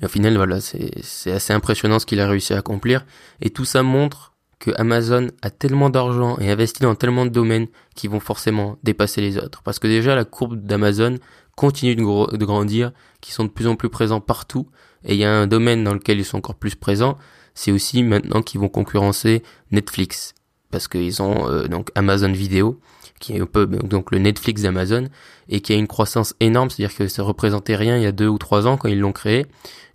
Et 0.00 0.06
au 0.06 0.08
final, 0.08 0.36
voilà, 0.36 0.60
c'est 0.60 1.30
assez 1.30 1.52
impressionnant 1.52 1.98
ce 1.98 2.06
qu'il 2.06 2.20
a 2.20 2.28
réussi 2.28 2.52
à 2.52 2.58
accomplir. 2.58 3.06
Et 3.40 3.50
tout 3.50 3.64
ça 3.64 3.82
montre 3.82 4.32
que 4.58 4.70
Amazon 4.76 5.28
a 5.42 5.50
tellement 5.50 5.90
d'argent 5.90 6.36
et 6.38 6.50
investi 6.50 6.82
dans 6.82 6.94
tellement 6.94 7.26
de 7.26 7.30
domaines 7.30 7.68
qui 7.94 8.08
vont 8.08 8.20
forcément 8.20 8.78
dépasser 8.82 9.20
les 9.20 9.38
autres. 9.38 9.62
Parce 9.62 9.78
que 9.78 9.86
déjà, 9.86 10.14
la 10.14 10.24
courbe 10.24 10.56
d'Amazon 10.56 11.18
continue 11.54 11.94
de, 11.94 12.36
de 12.36 12.44
grandir, 12.44 12.92
qui 13.20 13.30
sont 13.30 13.44
de 13.44 13.50
plus 13.50 13.66
en 13.66 13.76
plus 13.76 13.90
présents 13.90 14.20
partout. 14.20 14.68
Et 15.04 15.14
il 15.14 15.20
y 15.20 15.24
a 15.24 15.32
un 15.32 15.46
domaine 15.46 15.84
dans 15.84 15.94
lequel 15.94 16.18
ils 16.18 16.24
sont 16.24 16.38
encore 16.38 16.56
plus 16.56 16.74
présents, 16.74 17.18
c'est 17.54 17.70
aussi 17.70 18.02
maintenant 18.02 18.42
qu'ils 18.42 18.60
vont 18.60 18.68
concurrencer 18.68 19.42
Netflix 19.70 20.34
parce 20.74 20.88
qu'ils 20.88 21.22
ont 21.22 21.48
euh, 21.48 21.68
donc 21.68 21.90
Amazon 21.94 22.32
Vidéo, 22.32 22.80
qui 23.20 23.36
est 23.36 23.40
un 23.40 23.46
peu 23.46 23.64
donc 23.64 24.10
le 24.10 24.18
Netflix 24.18 24.62
d'Amazon, 24.62 25.06
et 25.48 25.60
qui 25.60 25.72
a 25.72 25.76
une 25.76 25.86
croissance 25.86 26.34
énorme, 26.40 26.68
c'est-à-dire 26.68 26.96
que 26.96 27.06
ça 27.06 27.22
représentait 27.22 27.76
rien 27.76 27.96
il 27.96 28.02
y 28.02 28.06
a 28.06 28.12
deux 28.12 28.26
ou 28.26 28.38
trois 28.38 28.66
ans 28.66 28.76
quand 28.76 28.88
ils 28.88 28.98
l'ont 28.98 29.12
créé, 29.12 29.46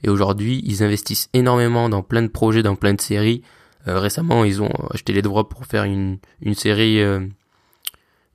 et 0.05 0.09
aujourd'hui 0.09 0.63
ils 0.65 0.81
investissent 0.81 1.27
énormément 1.33 1.89
dans 1.89 2.01
plein 2.01 2.21
de 2.21 2.29
projets, 2.29 2.63
dans 2.63 2.77
plein 2.77 2.93
de 2.93 3.01
séries. 3.01 3.41
Euh, 3.89 3.99
récemment, 3.99 4.45
ils 4.45 4.61
ont 4.61 4.71
acheté 4.93 5.11
les 5.11 5.21
droits 5.21 5.49
pour 5.49 5.65
faire 5.65 5.83
une, 5.83 6.17
une 6.41 6.55
série 6.55 7.01
euh, 7.01 7.19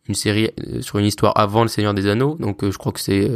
une 0.06 0.14
série 0.14 0.50
sur 0.82 0.98
une 0.98 1.06
histoire 1.06 1.32
avant 1.38 1.62
le 1.62 1.68
Seigneur 1.68 1.94
des 1.94 2.06
Anneaux. 2.08 2.36
Donc 2.38 2.62
je 2.62 2.76
crois 2.76 2.92
que 2.92 3.00
c'est 3.00 3.30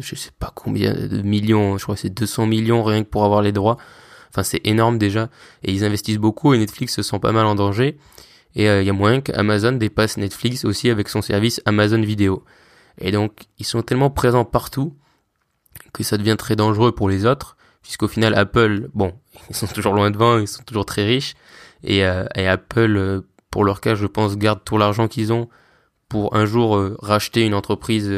je 0.00 0.14
sais 0.14 0.32
pas 0.38 0.52
combien 0.54 0.92
de 0.92 1.22
millions, 1.22 1.78
je 1.78 1.84
crois 1.84 1.94
que 1.94 2.02
c'est 2.02 2.10
200 2.10 2.44
millions 2.44 2.82
rien 2.84 3.04
que 3.04 3.08
pour 3.08 3.24
avoir 3.24 3.40
les 3.40 3.52
droits. 3.52 3.78
Enfin 4.28 4.42
c'est 4.42 4.60
énorme 4.64 4.98
déjà 4.98 5.30
et 5.62 5.72
ils 5.72 5.82
investissent 5.82 6.18
beaucoup 6.18 6.52
et 6.52 6.58
Netflix 6.58 6.94
se 6.94 7.00
sent 7.02 7.20
pas 7.20 7.32
mal 7.32 7.46
en 7.46 7.54
danger. 7.54 7.96
Et 8.54 8.68
euh, 8.68 8.82
il 8.82 8.86
y 8.86 8.90
a 8.90 8.92
moyen 8.92 9.20
qu'Amazon 9.20 9.72
dépasse 9.72 10.16
Netflix 10.16 10.64
aussi 10.64 10.90
avec 10.90 11.08
son 11.08 11.22
service 11.22 11.60
Amazon 11.64 12.00
Vidéo. 12.00 12.44
Et 12.98 13.12
donc, 13.12 13.44
ils 13.58 13.66
sont 13.66 13.82
tellement 13.82 14.10
présents 14.10 14.44
partout 14.44 14.94
que 15.92 16.02
ça 16.02 16.18
devient 16.18 16.36
très 16.36 16.56
dangereux 16.56 16.92
pour 16.92 17.08
les 17.08 17.26
autres, 17.26 17.56
puisqu'au 17.82 18.08
final, 18.08 18.34
Apple, 18.34 18.88
bon, 18.94 19.12
ils 19.50 19.56
sont 19.56 19.66
toujours 19.66 19.94
loin 19.94 20.10
devant, 20.10 20.38
ils 20.38 20.48
sont 20.48 20.62
toujours 20.62 20.86
très 20.86 21.04
riches. 21.04 21.34
Et, 21.82 22.00
et 22.00 22.46
Apple, 22.46 23.22
pour 23.50 23.64
leur 23.64 23.80
cas, 23.80 23.94
je 23.94 24.06
pense, 24.06 24.36
garde 24.36 24.60
tout 24.64 24.76
l'argent 24.76 25.08
qu'ils 25.08 25.32
ont 25.32 25.48
pour 26.10 26.36
un 26.36 26.44
jour 26.44 26.78
racheter 27.00 27.46
une 27.46 27.54
entreprise 27.54 28.12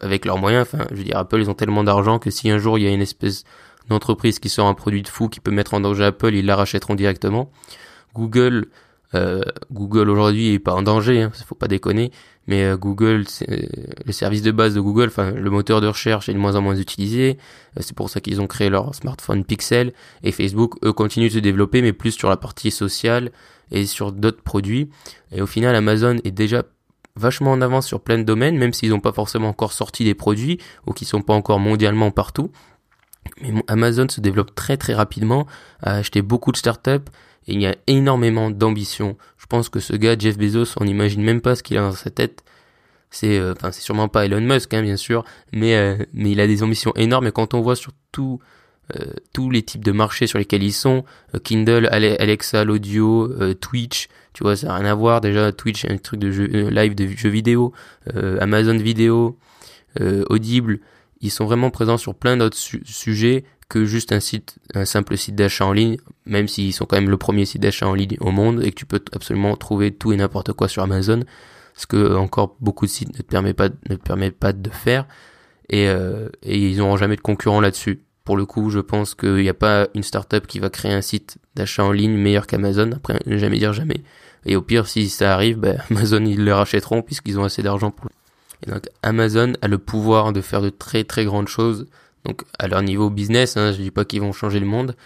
avec 0.00 0.24
leurs 0.24 0.38
moyens. 0.38 0.66
Enfin, 0.70 0.84
je 0.90 0.96
veux 0.96 1.04
dire, 1.04 1.16
Apple, 1.16 1.40
ils 1.40 1.50
ont 1.50 1.54
tellement 1.54 1.84
d'argent 1.84 2.18
que 2.18 2.30
si 2.30 2.50
un 2.50 2.58
jour 2.58 2.78
il 2.78 2.84
y 2.84 2.86
a 2.86 2.90
une 2.90 3.00
espèce 3.00 3.44
d'entreprise 3.88 4.38
qui 4.38 4.48
sort 4.48 4.66
un 4.66 4.74
produit 4.74 5.02
de 5.02 5.08
fou 5.08 5.28
qui 5.28 5.40
peut 5.40 5.50
mettre 5.50 5.74
en 5.74 5.80
danger 5.80 6.04
Apple, 6.04 6.34
ils 6.34 6.46
la 6.46 6.56
rachèteront 6.56 6.94
directement. 6.94 7.50
Google, 8.14 8.66
euh, 9.14 9.42
Google 9.70 10.10
aujourd'hui 10.10 10.54
est 10.54 10.58
pas 10.58 10.74
en 10.74 10.82
danger, 10.82 11.22
hein, 11.22 11.32
faut 11.46 11.54
pas 11.54 11.68
déconner. 11.68 12.10
Mais 12.46 12.64
euh, 12.64 12.76
Google, 12.76 13.24
euh, 13.48 13.56
le 14.04 14.12
service 14.12 14.42
de 14.42 14.50
base 14.50 14.74
de 14.74 14.80
Google, 14.80 15.06
enfin 15.08 15.30
le 15.30 15.50
moteur 15.50 15.80
de 15.80 15.86
recherche 15.86 16.28
est 16.28 16.34
de 16.34 16.38
moins 16.38 16.56
en 16.56 16.62
moins 16.62 16.76
utilisé. 16.76 17.38
Euh, 17.76 17.80
c'est 17.82 17.94
pour 17.96 18.10
ça 18.10 18.20
qu'ils 18.20 18.40
ont 18.40 18.46
créé 18.46 18.68
leur 18.68 18.94
smartphone 18.94 19.44
Pixel. 19.44 19.92
Et 20.22 20.32
Facebook, 20.32 20.74
eux, 20.84 20.92
continuent 20.92 21.28
de 21.28 21.34
se 21.34 21.38
développer, 21.38 21.82
mais 21.82 21.92
plus 21.92 22.12
sur 22.12 22.28
la 22.28 22.36
partie 22.36 22.70
sociale 22.70 23.30
et 23.70 23.86
sur 23.86 24.12
d'autres 24.12 24.42
produits. 24.42 24.90
Et 25.30 25.40
au 25.40 25.46
final, 25.46 25.74
Amazon 25.74 26.18
est 26.24 26.32
déjà 26.32 26.64
vachement 27.14 27.52
en 27.52 27.60
avance 27.60 27.86
sur 27.86 28.00
plein 28.00 28.18
de 28.18 28.24
domaines, 28.24 28.56
même 28.56 28.72
s'ils 28.72 28.90
n'ont 28.90 29.00
pas 29.00 29.12
forcément 29.12 29.48
encore 29.48 29.72
sorti 29.72 30.04
des 30.04 30.14
produits 30.14 30.58
ou 30.86 30.92
qui 30.92 31.04
sont 31.04 31.22
pas 31.22 31.34
encore 31.34 31.60
mondialement 31.60 32.10
partout. 32.10 32.50
Mais 33.40 33.62
Amazon 33.68 34.08
se 34.08 34.20
développe 34.20 34.54
très 34.54 34.76
très 34.76 34.94
rapidement, 34.94 35.46
a 35.80 35.94
acheté 35.96 36.22
beaucoup 36.22 36.50
de 36.50 36.56
startups 36.56 37.08
et 37.46 37.54
il 37.54 37.60
y 37.60 37.66
a 37.66 37.76
énormément 37.86 38.50
d'ambition. 38.50 39.16
Je 39.38 39.46
pense 39.46 39.68
que 39.68 39.80
ce 39.80 39.94
gars, 39.94 40.16
Jeff 40.18 40.38
Bezos, 40.38 40.74
on 40.80 40.84
n'imagine 40.84 41.22
même 41.22 41.40
pas 41.40 41.54
ce 41.54 41.62
qu'il 41.62 41.76
a 41.78 41.80
dans 41.80 41.92
sa 41.92 42.10
tête. 42.10 42.44
C'est, 43.10 43.38
euh, 43.38 43.52
enfin, 43.52 43.72
c'est 43.72 43.82
sûrement 43.82 44.08
pas 44.08 44.24
Elon 44.24 44.40
Musk, 44.40 44.72
hein, 44.72 44.82
bien 44.82 44.96
sûr, 44.96 45.24
mais 45.52 45.76
euh, 45.76 45.96
mais 46.14 46.30
il 46.30 46.40
a 46.40 46.46
des 46.46 46.62
ambitions 46.62 46.92
énormes. 46.96 47.26
Et 47.26 47.32
quand 47.32 47.52
on 47.54 47.60
voit 47.60 47.76
sur 47.76 47.92
tout, 48.10 48.40
euh, 48.96 49.12
tous 49.32 49.50
les 49.50 49.62
types 49.62 49.84
de 49.84 49.92
marchés 49.92 50.26
sur 50.26 50.38
lesquels 50.38 50.62
ils 50.62 50.72
sont, 50.72 51.04
Kindle, 51.44 51.88
Alexa, 51.90 52.64
l'audio, 52.64 53.28
Twitch, 53.54 54.08
tu 54.32 54.44
vois, 54.44 54.56
ça 54.56 54.68
n'a 54.68 54.74
rien 54.76 54.86
à 54.86 54.94
voir. 54.94 55.20
Déjà, 55.20 55.52
Twitch, 55.52 55.84
un 55.84 55.98
truc 55.98 56.20
de 56.20 56.30
jeu, 56.30 56.48
euh, 56.54 56.70
live 56.70 56.94
de 56.94 57.06
jeux 57.06 57.28
vidéo, 57.28 57.72
euh, 58.14 58.38
Amazon 58.40 58.76
Vidéo, 58.76 59.38
euh, 60.00 60.24
Audible. 60.30 60.80
Ils 61.20 61.30
sont 61.30 61.44
vraiment 61.44 61.70
présents 61.70 61.98
sur 61.98 62.14
plein 62.14 62.36
d'autres 62.36 62.56
sujets 62.56 63.44
que 63.72 63.86
juste 63.86 64.12
un 64.12 64.20
site, 64.20 64.56
un 64.74 64.84
simple 64.84 65.16
site 65.16 65.34
d'achat 65.34 65.64
en 65.64 65.72
ligne, 65.72 65.96
même 66.26 66.46
s'ils 66.46 66.74
sont 66.74 66.84
quand 66.84 66.96
même 66.96 67.08
le 67.08 67.16
premier 67.16 67.46
site 67.46 67.62
d'achat 67.62 67.86
en 67.86 67.94
ligne 67.94 68.18
au 68.20 68.30
monde 68.30 68.62
et 68.62 68.70
que 68.70 68.76
tu 68.76 68.84
peux 68.84 69.02
absolument 69.12 69.56
trouver 69.56 69.92
tout 69.92 70.12
et 70.12 70.16
n'importe 70.16 70.52
quoi 70.52 70.68
sur 70.68 70.82
Amazon, 70.82 71.20
ce 71.74 71.86
que 71.86 72.14
encore 72.14 72.56
beaucoup 72.60 72.84
de 72.84 72.90
sites 72.90 73.08
ne 73.16 73.22
te 73.22 73.22
permettent 73.22 73.56
pas, 73.56 73.70
ne 73.88 73.96
te 73.96 74.28
pas 74.30 74.52
de 74.52 74.70
faire. 74.70 75.06
Et, 75.70 75.86
et 76.42 76.58
ils 76.58 76.76
n'auront 76.76 76.98
jamais 76.98 77.16
de 77.16 77.22
concurrent 77.22 77.62
là-dessus. 77.62 78.02
Pour 78.24 78.36
le 78.36 78.44
coup, 78.44 78.68
je 78.68 78.78
pense 78.78 79.14
qu'il 79.14 79.36
n'y 79.36 79.48
a 79.48 79.54
pas 79.54 79.88
une 79.94 80.02
startup 80.02 80.46
qui 80.46 80.58
va 80.58 80.68
créer 80.68 80.92
un 80.92 81.00
site 81.00 81.38
d'achat 81.54 81.82
en 81.82 81.92
ligne 81.92 82.12
meilleur 82.12 82.46
qu'Amazon. 82.46 82.92
Après, 82.92 83.18
ne 83.24 83.38
jamais 83.38 83.58
dire 83.58 83.72
jamais. 83.72 84.02
Et 84.44 84.54
au 84.54 84.62
pire, 84.62 84.86
si 84.86 85.08
ça 85.08 85.32
arrive, 85.32 85.58
ben, 85.58 85.78
Amazon, 85.90 86.24
ils 86.24 86.44
le 86.44 86.52
rachèteront 86.52 87.02
puisqu'ils 87.02 87.38
ont 87.38 87.44
assez 87.44 87.62
d'argent 87.62 87.90
pour. 87.90 88.10
Et 88.66 88.70
donc, 88.70 88.88
Amazon 89.02 89.54
a 89.60 89.68
le 89.68 89.78
pouvoir 89.78 90.32
de 90.32 90.40
faire 90.40 90.60
de 90.60 90.70
très 90.70 91.04
très 91.04 91.24
grandes 91.24 91.48
choses. 91.48 91.86
Donc, 92.24 92.42
à 92.58 92.68
leur 92.68 92.82
niveau 92.82 93.10
business, 93.10 93.56
hein, 93.56 93.72
je 93.72 93.78
dis 93.78 93.90
pas 93.90 94.04
qu'ils 94.04 94.20
vont 94.20 94.32
changer 94.32 94.60
le 94.60 94.66
monde. 94.66 94.96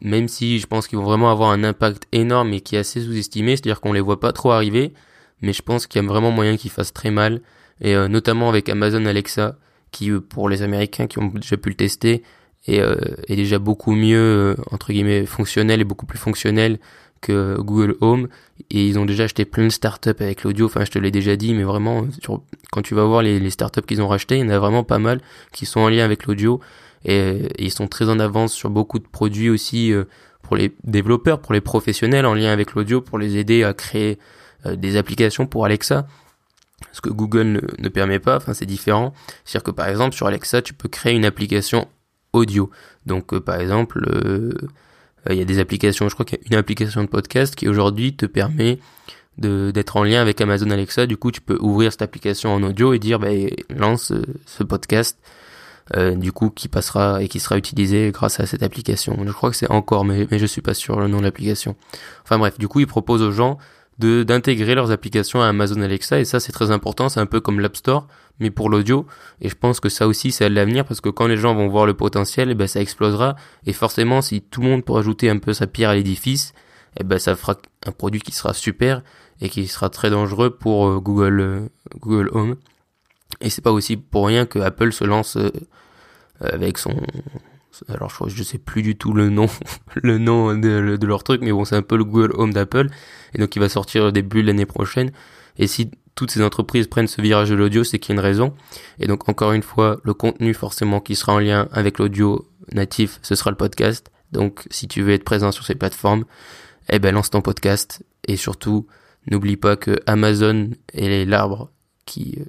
Même 0.00 0.28
si 0.28 0.58
je 0.58 0.66
pense 0.66 0.86
qu'ils 0.86 0.98
vont 0.98 1.04
vraiment 1.04 1.30
avoir 1.30 1.50
un 1.50 1.64
impact 1.64 2.06
énorme 2.12 2.52
et 2.52 2.60
qui 2.60 2.76
est 2.76 2.80
assez 2.80 3.00
sous-estimé. 3.00 3.56
C'est-à-dire 3.56 3.80
qu'on 3.80 3.92
les 3.92 4.00
voit 4.00 4.20
pas 4.20 4.32
trop 4.32 4.50
arriver. 4.50 4.92
Mais 5.40 5.52
je 5.52 5.62
pense 5.62 5.86
qu'il 5.86 6.02
y 6.02 6.04
a 6.04 6.08
vraiment 6.08 6.30
moyen 6.30 6.56
qu'ils 6.56 6.70
fassent 6.70 6.92
très 6.92 7.10
mal. 7.10 7.40
Et 7.80 7.94
euh, 7.94 8.08
notamment 8.08 8.48
avec 8.48 8.68
Amazon 8.68 9.06
Alexa, 9.06 9.56
qui, 9.90 10.10
euh, 10.10 10.20
pour 10.20 10.48
les 10.48 10.62
Américains 10.62 11.06
qui 11.06 11.18
ont 11.18 11.28
déjà 11.28 11.56
pu 11.56 11.70
le 11.70 11.74
tester, 11.74 12.22
est, 12.66 12.80
euh, 12.80 12.96
est 13.28 13.36
déjà 13.36 13.58
beaucoup 13.58 13.92
mieux, 13.92 14.56
entre 14.70 14.92
guillemets, 14.92 15.26
fonctionnel 15.26 15.80
et 15.80 15.84
beaucoup 15.84 16.06
plus 16.06 16.18
fonctionnel 16.18 16.78
Google 17.30 17.96
Home 18.00 18.28
et 18.70 18.86
ils 18.86 18.98
ont 18.98 19.04
déjà 19.04 19.24
acheté 19.24 19.44
plein 19.44 19.64
de 19.64 19.70
startups 19.70 20.10
avec 20.20 20.44
l'audio. 20.44 20.66
Enfin, 20.66 20.84
je 20.84 20.90
te 20.90 20.98
l'ai 20.98 21.10
déjà 21.10 21.36
dit, 21.36 21.54
mais 21.54 21.64
vraiment, 21.64 22.06
quand 22.70 22.82
tu 22.82 22.94
vas 22.94 23.04
voir 23.04 23.22
les, 23.22 23.50
startups 23.50 23.82
qu'ils 23.82 24.02
ont 24.02 24.08
racheté, 24.08 24.36
il 24.36 24.44
y 24.44 24.44
en 24.44 24.50
a 24.50 24.58
vraiment 24.58 24.84
pas 24.84 24.98
mal 24.98 25.20
qui 25.52 25.66
sont 25.66 25.80
en 25.80 25.88
lien 25.88 26.04
avec 26.04 26.26
l'audio 26.26 26.60
et, 27.04 27.48
ils 27.58 27.72
sont 27.72 27.86
très 27.86 28.08
en 28.08 28.18
avance 28.18 28.52
sur 28.52 28.70
beaucoup 28.70 28.98
de 28.98 29.06
produits 29.06 29.50
aussi 29.50 29.92
euh, 29.92 30.04
pour 30.42 30.56
les 30.56 30.74
développeurs, 30.84 31.40
pour 31.40 31.52
les 31.52 31.60
professionnels 31.60 32.26
en 32.26 32.34
lien 32.34 32.52
avec 32.52 32.74
l'audio, 32.74 33.00
pour 33.00 33.18
les 33.18 33.36
aider 33.36 33.64
à 33.64 33.74
créer 33.74 34.18
euh, 34.66 34.76
des 34.76 34.96
applications 34.96 35.46
pour 35.46 35.64
Alexa. 35.64 36.06
Ce 36.92 37.00
que 37.00 37.10
Google 37.10 37.60
ne, 37.78 37.88
permet 37.88 38.18
pas, 38.18 38.36
enfin 38.36 38.54
c'est 38.54 38.66
différent. 38.66 39.14
C'est-à-dire 39.44 39.64
que 39.64 39.70
par 39.70 39.88
exemple 39.88 40.14
sur 40.14 40.26
Alexa, 40.26 40.62
tu 40.62 40.74
peux 40.74 40.88
créer 40.88 41.14
une 41.14 41.24
application 41.24 41.88
audio. 42.32 42.70
Donc 43.06 43.32
euh, 43.32 43.40
par 43.40 43.60
exemple, 43.60 44.06
il 45.30 45.36
y 45.36 45.40
a 45.40 45.44
des 45.44 45.58
applications, 45.58 46.08
je 46.08 46.14
crois 46.14 46.26
qu'il 46.26 46.38
y 46.38 46.42
a 46.42 46.44
une 46.50 46.56
application 46.56 47.02
de 47.02 47.08
podcast 47.08 47.54
qui 47.54 47.68
aujourd'hui 47.68 48.14
te 48.14 48.26
permet 48.26 48.78
d'être 49.38 49.96
en 49.96 50.04
lien 50.04 50.20
avec 50.20 50.40
Amazon 50.40 50.70
Alexa. 50.70 51.06
Du 51.06 51.16
coup, 51.16 51.32
tu 51.32 51.40
peux 51.40 51.58
ouvrir 51.60 51.90
cette 51.90 52.02
application 52.02 52.54
en 52.54 52.62
audio 52.62 52.92
et 52.92 52.98
dire, 52.98 53.18
bah, 53.18 53.30
lance 53.70 54.12
euh, 54.12 54.22
ce 54.46 54.62
podcast. 54.62 55.18
Euh, 55.94 56.14
du 56.14 56.32
coup 56.32 56.48
qui 56.48 56.68
passera 56.68 57.22
et 57.22 57.28
qui 57.28 57.40
sera 57.40 57.58
utilisé 57.58 58.10
grâce 58.10 58.40
à 58.40 58.46
cette 58.46 58.62
application. 58.62 59.18
Je 59.26 59.32
crois 59.32 59.50
que 59.50 59.56
c'est 59.56 59.70
encore, 59.70 60.06
mais, 60.06 60.26
mais 60.30 60.38
je 60.38 60.46
suis 60.46 60.62
pas 60.62 60.72
sûr 60.72 60.98
le 60.98 61.08
nom 61.08 61.18
de 61.18 61.24
l'application. 61.24 61.76
Enfin 62.22 62.38
bref, 62.38 62.58
du 62.58 62.68
coup 62.68 62.80
il 62.80 62.86
propose 62.86 63.20
aux 63.20 63.32
gens 63.32 63.58
de 63.98 64.22
d'intégrer 64.22 64.74
leurs 64.74 64.90
applications 64.92 65.42
à 65.42 65.48
Amazon 65.48 65.82
Alexa 65.82 66.20
et 66.20 66.24
ça 66.24 66.40
c'est 66.40 66.52
très 66.52 66.70
important, 66.70 67.10
c'est 67.10 67.20
un 67.20 67.26
peu 67.26 67.40
comme 67.40 67.60
l'App 67.60 67.76
Store 67.76 68.08
mais 68.40 68.50
pour 68.50 68.68
l'audio. 68.68 69.06
Et 69.40 69.48
je 69.48 69.54
pense 69.54 69.80
que 69.80 69.88
ça 69.88 70.06
aussi 70.06 70.32
c'est 70.32 70.48
l'avenir 70.48 70.84
parce 70.84 71.00
que 71.00 71.08
quand 71.08 71.26
les 71.26 71.36
gens 71.36 71.54
vont 71.54 71.68
voir 71.68 71.86
le 71.86 71.94
potentiel 71.94 72.50
eh 72.50 72.54
ben 72.54 72.66
ça 72.66 72.80
explosera. 72.80 73.36
Et 73.66 73.72
forcément 73.72 74.22
si 74.22 74.42
tout 74.42 74.60
le 74.62 74.68
monde 74.68 74.84
peut 74.84 74.96
ajouter 74.96 75.30
un 75.30 75.38
peu 75.38 75.52
sa 75.52 75.66
pierre 75.66 75.90
à 75.90 75.94
l'édifice 75.94 76.52
et 76.96 77.00
eh 77.00 77.04
ben 77.04 77.18
ça 77.18 77.34
fera 77.34 77.56
un 77.86 77.92
produit 77.92 78.20
qui 78.20 78.32
sera 78.32 78.54
super 78.54 79.02
et 79.40 79.48
qui 79.48 79.66
sera 79.66 79.90
très 79.90 80.10
dangereux 80.10 80.50
pour 80.50 80.88
euh, 80.88 81.00
Google 81.00 81.40
euh, 81.40 81.68
Google 81.98 82.30
Home. 82.32 82.56
Et 83.40 83.50
c'est 83.50 83.62
pas 83.62 83.72
aussi 83.72 83.96
pour 83.96 84.26
rien 84.26 84.46
que 84.46 84.58
Apple 84.60 84.92
se 84.92 85.04
lance 85.04 85.36
euh, 85.36 85.50
avec 86.40 86.78
son 86.78 86.94
alors 87.88 88.12
je, 88.28 88.42
sais 88.44 88.58
plus 88.58 88.82
du 88.82 88.94
tout 88.96 89.12
le 89.12 89.30
nom 89.30 89.48
le 89.96 90.18
nom 90.18 90.54
de, 90.54 90.96
de 90.96 91.06
leur 91.08 91.24
truc 91.24 91.40
mais 91.42 91.50
bon 91.50 91.64
c'est 91.64 91.74
un 91.74 91.82
peu 91.82 91.96
le 91.96 92.04
Google 92.04 92.32
Home 92.36 92.52
d'Apple. 92.52 92.86
Et 93.34 93.38
donc 93.38 93.54
il 93.56 93.58
va 93.58 93.68
sortir 93.68 94.12
début 94.12 94.42
de 94.42 94.46
l'année 94.48 94.66
prochaine. 94.66 95.10
Et 95.58 95.66
si 95.66 95.90
toutes 96.14 96.30
ces 96.30 96.42
entreprises 96.42 96.86
prennent 96.86 97.08
ce 97.08 97.20
virage 97.20 97.50
de 97.50 97.54
l'audio 97.54 97.84
c'est 97.84 97.98
qu'il 97.98 98.14
y 98.14 98.18
a 98.18 98.20
une 98.20 98.26
raison. 98.26 98.54
Et 98.98 99.06
donc 99.06 99.28
encore 99.28 99.52
une 99.52 99.62
fois 99.62 100.00
le 100.04 100.14
contenu 100.14 100.54
forcément 100.54 101.00
qui 101.00 101.16
sera 101.16 101.34
en 101.34 101.38
lien 101.38 101.68
avec 101.72 101.98
l'audio 101.98 102.48
natif 102.72 103.18
ce 103.22 103.34
sera 103.34 103.50
le 103.50 103.56
podcast. 103.56 104.10
Donc 104.32 104.66
si 104.70 104.88
tu 104.88 105.02
veux 105.02 105.12
être 105.12 105.24
présent 105.24 105.52
sur 105.52 105.64
ces 105.64 105.74
plateformes 105.74 106.24
eh 106.88 106.98
ben 106.98 107.14
lance 107.14 107.30
ton 107.30 107.40
podcast. 107.40 108.04
Et 108.26 108.36
surtout 108.36 108.86
n'oublie 109.30 109.56
pas 109.56 109.76
que 109.76 109.98
Amazon 110.06 110.70
est 110.92 111.24
l'arbre 111.24 111.70
qui 112.06 112.36
euh, 112.40 112.44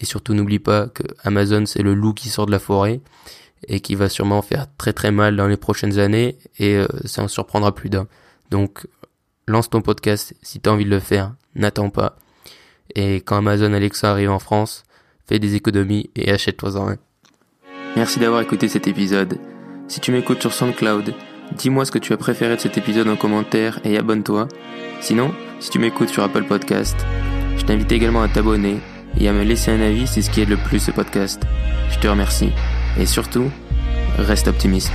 et 0.00 0.04
surtout 0.04 0.34
n'oublie 0.34 0.58
pas 0.58 0.88
que 0.88 1.04
Amazon 1.22 1.66
c'est 1.66 1.82
le 1.82 1.94
loup 1.94 2.14
qui 2.14 2.28
sort 2.28 2.46
de 2.46 2.50
la 2.50 2.58
forêt 2.58 3.00
et 3.68 3.80
qui 3.80 3.94
va 3.94 4.08
sûrement 4.08 4.42
faire 4.42 4.66
très 4.76 4.92
très 4.92 5.10
mal 5.10 5.36
dans 5.36 5.46
les 5.46 5.56
prochaines 5.56 5.98
années. 5.98 6.38
Et 6.58 6.76
euh, 6.76 6.86
ça 7.04 7.22
en 7.22 7.28
surprendra 7.28 7.74
plus 7.74 7.90
d'un. 7.90 8.06
Donc 8.50 8.86
lance 9.46 9.70
ton 9.70 9.82
podcast. 9.82 10.34
Si 10.42 10.60
tu 10.60 10.68
as 10.68 10.72
envie 10.72 10.84
de 10.84 10.90
le 10.90 11.00
faire, 11.00 11.34
n'attends 11.54 11.90
pas. 11.90 12.16
Et 12.94 13.16
quand 13.16 13.36
Amazon 13.36 13.72
Alexa 13.72 14.10
arrive 14.10 14.30
en 14.30 14.38
France, 14.38 14.84
fais 15.26 15.38
des 15.38 15.54
économies 15.54 16.10
et 16.16 16.30
achète-toi-en 16.30 16.90
un. 16.90 16.96
Merci 17.96 18.18
d'avoir 18.18 18.40
écouté 18.40 18.68
cet 18.68 18.88
épisode. 18.88 19.38
Si 19.88 20.00
tu 20.00 20.12
m'écoutes 20.12 20.40
sur 20.40 20.52
SoundCloud, 20.52 21.14
dis-moi 21.56 21.84
ce 21.84 21.92
que 21.92 21.98
tu 21.98 22.12
as 22.12 22.16
préféré 22.16 22.56
de 22.56 22.60
cet 22.60 22.78
épisode 22.78 23.08
en 23.08 23.16
commentaire 23.16 23.78
et 23.84 23.96
abonne-toi. 23.96 24.48
Sinon, 25.00 25.32
si 25.60 25.70
tu 25.70 25.78
m'écoutes 25.78 26.08
sur 26.08 26.22
Apple 26.22 26.44
Podcast, 26.44 26.96
je 27.56 27.64
t'invite 27.64 27.92
également 27.92 28.22
à 28.22 28.28
t'abonner 28.28 28.76
et 29.18 29.28
à 29.28 29.32
me 29.32 29.44
laisser 29.44 29.70
un 29.70 29.80
avis, 29.80 30.06
c'est 30.06 30.22
ce 30.22 30.30
qui 30.30 30.40
aide 30.40 30.48
le 30.48 30.56
plus 30.56 30.80
ce 30.80 30.90
podcast. 30.90 31.42
Je 31.90 31.98
te 31.98 32.08
remercie. 32.08 32.50
Et 32.98 33.06
surtout, 33.06 33.50
reste 34.18 34.48
optimiste. 34.48 34.92